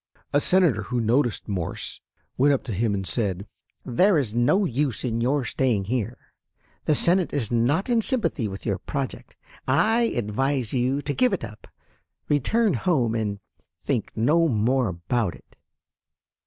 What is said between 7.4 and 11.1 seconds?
not in sympathy with your project. I advise you